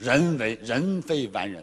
[0.00, 1.62] 人为人非完人。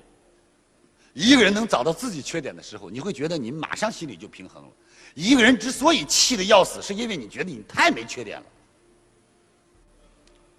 [1.13, 4.70] 一个人能找到自己缺点的时候，你会觉得你马上心里就平衡了。
[5.16, 8.45] 一个人之所以气得要死，是因为你觉得你太没缺点了。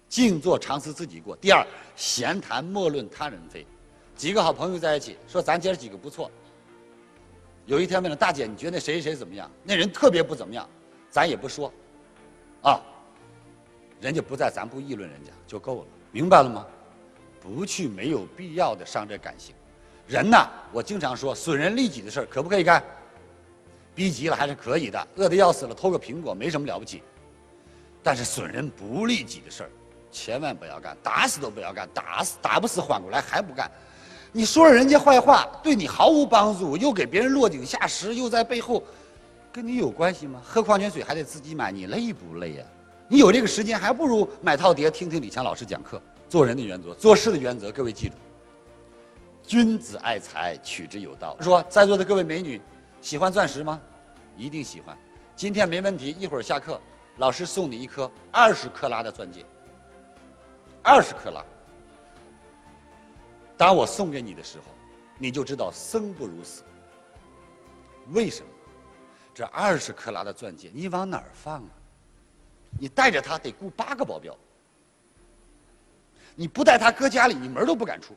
[0.09, 1.33] 静坐常思自己过。
[1.37, 1.65] 第二，
[1.95, 3.65] 闲谈莫论他人非。
[4.17, 6.29] 几个好朋友在一起，说咱今儿几个不错。
[7.65, 9.49] 有一天问了大姐，你觉得谁谁谁怎么样？
[9.63, 10.69] 那人特别不怎么样，
[11.09, 11.71] 咱也不说，
[12.63, 12.81] 啊，
[14.01, 16.67] 人家不在，咱不议论人家就够了，明白了吗？
[17.41, 19.55] 不去没有必要的伤这感情。
[20.07, 22.83] 人呐，我经常说，损人利己的事儿可不可以干？
[23.95, 27.03] 逼急了还是可以的，饿得要死了偷个苹果没什么了不起。
[28.01, 29.69] 但是损人不利己的事儿，
[30.11, 33.69] 千万不要干，打死都不要干，打死打不死缓过来还不干。
[34.31, 38.83] 你说了人家坏话，对你毫无帮助，又给别人落井下石，又在背后
[39.51, 40.41] 跟你有关系吗？
[40.43, 42.65] 喝矿泉水还得自己买，你累不累呀？
[43.07, 46.01] 你有这个时间，还不如买套碟听听李强老师讲课。
[46.29, 48.13] 做人的原则，做事的原则，各位记住。
[49.41, 51.35] 君子爱财，取之有道。
[51.41, 52.61] 说在座的各位美女，
[53.01, 53.81] 喜欢钻石吗？
[54.37, 54.95] 一定喜欢。
[55.35, 56.79] 今天没问题，一会儿下课，
[57.17, 59.43] 老师送你一颗二十克拉的钻戒。
[60.83, 61.43] 二十克拉。
[63.57, 64.65] 当我送给你的时候，
[65.17, 66.61] 你就知道生不如死。
[68.11, 68.47] 为什么？
[69.33, 71.69] 这二十克拉的钻戒，你往哪儿放啊？
[72.79, 74.37] 你带着它得雇八个保镖。
[76.35, 78.15] 你不带他搁家里，你门都不敢出。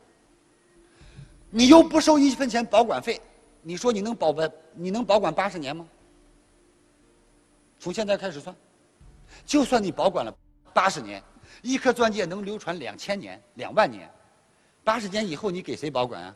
[1.49, 3.21] 你又不收一分钱保管费，
[3.61, 5.87] 你说你能保本你能保管八十年吗？
[7.79, 8.55] 从现在开始算，
[9.45, 10.33] 就算你保管了
[10.73, 11.21] 八十年，
[11.61, 14.09] 一颗钻戒能流传两千年、两万年，
[14.83, 16.35] 八十年以后你给谁保管啊？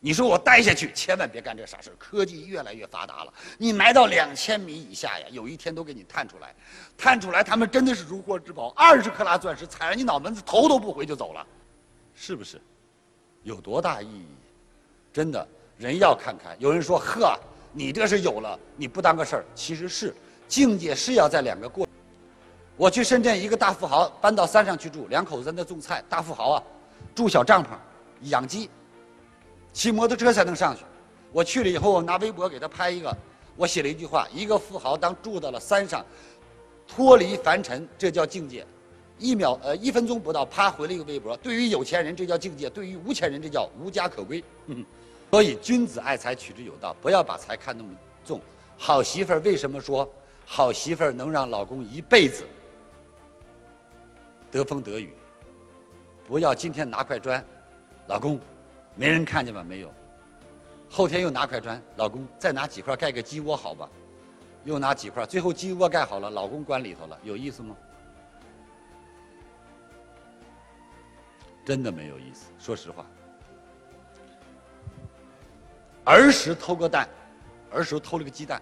[0.00, 6.54] 你说我待下去，千万别干这傻事科技越来越发达了，你埋到两千米以下呀，有一天都给你探出来，
[6.96, 11.44] 探出来他们真的是如获至宝，二十克拉钻石踩上你脑门子头都不回就走了，
[12.14, 12.60] 是不是？
[13.42, 14.26] 有多大意义？
[15.12, 16.54] 真的，人要看开。
[16.58, 17.36] 有人说：“呵，
[17.72, 20.14] 你这是有了，你不当个事儿。”其实是
[20.46, 21.88] 境界是要在两个过。
[22.76, 26.04] 我去深圳，一个大富豪搬到山上去住，两口子在那种菜。
[26.08, 26.62] 大富豪啊，
[27.14, 27.68] 住小帐篷，
[28.22, 28.70] 养鸡，
[29.72, 30.84] 骑摩托车才能上去。
[31.32, 33.16] 我去了以后，我拿微博给他拍一个，
[33.56, 36.04] 我写了一句话：一个富豪当住到了山上，
[36.86, 38.66] 脱离凡尘，这叫境界。
[39.18, 41.36] 一秒呃一分钟不到，啪回了一个微博。
[41.38, 44.42] 对于有钱人这叫境界，对于无钱人这叫无家可归。
[45.30, 47.90] 所以君子爱财，取之有道，不要把财看那么
[48.24, 48.40] 重。
[48.76, 50.08] 好媳妇儿为什么说
[50.46, 52.44] 好媳妇儿能让老公一辈子
[54.50, 55.12] 得风得雨？
[56.26, 57.44] 不要今天拿块砖，
[58.06, 58.38] 老公，
[58.98, 59.62] 没人看见吧？
[59.62, 59.94] 没有。
[60.90, 63.88] 后天又拿块砖，老公再拿几块盖个鸡窝好吧？
[64.64, 67.76] 又拿几块，最后鸡窝盖好了，老公关里头了，有意思吗？
[71.64, 73.06] 真的没有意思，说实话。
[76.04, 77.08] 儿时偷个蛋，
[77.70, 78.60] 儿时偷了个鸡蛋，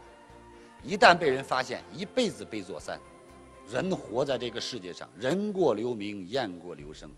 [0.82, 3.00] 一旦被人发现，一辈子背坐三。
[3.70, 7.10] 人活在这个世界上，人过留名，雁过留声。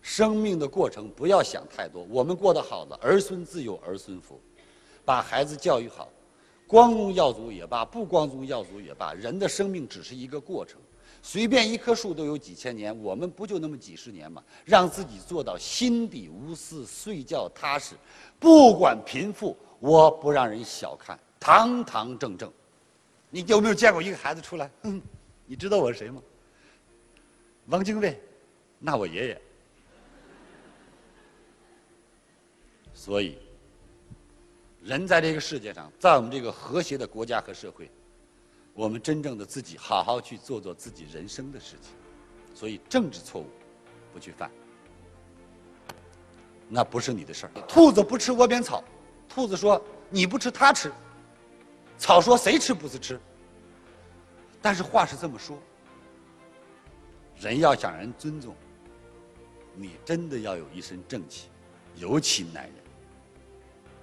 [0.00, 4.40] 生命的过程不要想太多，我们过得好了，儿孙自有儿孙福。
[5.04, 6.08] 把孩子教育好，
[6.66, 10.78] 光宗耀祖也罢，不光宗耀祖也罢，人的生命只是一个过程。
[11.22, 14.42] 随便一棵树都有几千年，我们不就那么几十年吗？
[14.64, 17.94] 让自己做到心底无私，睡觉踏实，
[18.38, 22.52] 不管贫富，我不让人小看，堂堂正正。
[23.30, 24.70] 你有没有见过一个孩子出来？
[24.82, 25.02] 嗯，
[25.44, 26.22] 你知道我是谁吗？
[27.66, 28.18] 汪精卫，
[28.78, 29.42] 那我爷爷。
[32.98, 33.38] 所以，
[34.82, 37.88] 人在这个世界上，在我们这个和谐的国家和社会。
[38.74, 41.92] 我们真正的自己，好好去做做自己人生的事情。
[42.52, 43.46] 所以政治错误
[44.12, 44.50] 不去犯，
[46.68, 47.52] 那不是你的事儿。
[47.68, 48.82] 兔子不吃窝边草，
[49.28, 49.80] 兔子说
[50.10, 50.92] 你不吃它吃，
[51.98, 53.18] 草说谁吃不是吃。
[54.60, 55.56] 但是话是这么说，
[57.36, 58.56] 人要想人尊重，
[59.76, 61.48] 你真的要有一身正气，
[61.94, 62.74] 尤其男人，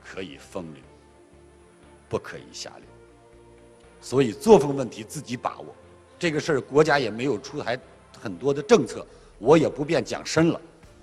[0.08, 0.84] 可以风流，
[2.08, 2.86] 不可以下流。
[4.00, 5.66] 所以作风问题自己把握，
[6.20, 7.80] 这个事儿国家也没有出台
[8.22, 9.06] 很多的政策，
[9.40, 10.62] 我也不便讲深了。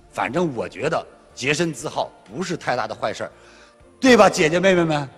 [0.08, 1.04] 反正我觉得
[1.34, 3.32] 洁身自好不是太大的坏事儿，
[3.98, 5.08] 对吧，姐姐妹妹们？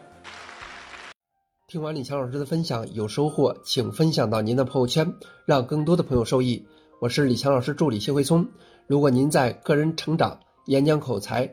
[1.67, 5.13] 听完李强老师的分享有收获，请分享到您的朋友圈，
[5.45, 6.65] 让更多的朋友受益。
[7.01, 8.49] 我是李强老师助理谢慧聪。
[8.87, 11.53] 如果您在个人成长、演讲口才、